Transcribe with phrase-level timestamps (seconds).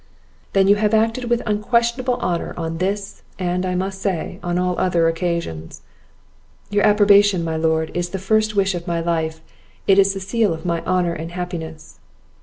[0.53, 4.75] "Then you have acted with unquestionable honour on this, and, I must say, on all
[4.79, 5.83] other occasions."
[6.71, 9.41] "Your approbation, my lord, is the first wish of my life;
[9.85, 11.99] it is the seal of my honour and happiness."